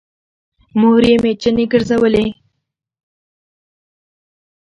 مور 0.79 1.01
يې 1.09 1.15
مېچنې 1.23 1.65
ګرځولې 1.71 2.25